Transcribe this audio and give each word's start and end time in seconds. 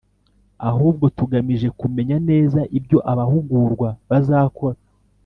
ahubwo 0.69 1.05
tugamije 1.17 1.67
kumenya 1.79 2.17
neza 2.29 2.59
ibyo 2.77 2.97
abahugurwa 3.11 3.89
bazakora 4.09 4.77